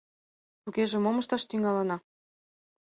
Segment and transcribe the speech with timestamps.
[0.61, 1.97] Тугеже мом ышташ тӱҥалына?